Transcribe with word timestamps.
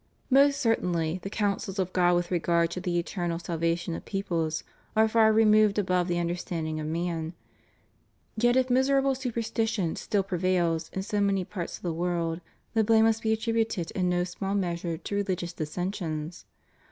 Most 0.31 0.59
certainly, 0.59 1.19
the 1.21 1.29
counsels 1.29 1.77
of 1.77 1.93
God 1.93 2.15
with 2.15 2.31
regard 2.31 2.71
to 2.71 2.81
the 2.81 2.97
eternal 2.97 3.37
salvation 3.37 3.93
of 3.93 4.03
peoples 4.03 4.63
are 4.95 5.07
far 5.07 5.31
removed 5.31 5.77
above 5.77 6.07
the 6.07 6.17
under 6.19 6.35
standing 6.35 6.79
of 6.79 6.87
man; 6.87 7.33
yet 8.35 8.55
if 8.55 8.71
miserable 8.71 9.13
superstition 9.13 9.95
still 9.95 10.23
pre 10.23 10.39
vails 10.39 10.89
in 10.91 11.03
so 11.03 11.21
many 11.21 11.45
parts 11.45 11.77
of 11.77 11.83
the 11.83 11.93
world, 11.93 12.41
the 12.73 12.83
blame 12.83 13.05
must 13.05 13.21
be 13.21 13.31
attributed 13.31 13.91
in 13.91 14.09
no 14.09 14.23
small 14.23 14.55
measure 14.55 14.97
to 14.97 15.15
religious 15.17 15.53
dissensions. 15.53 16.45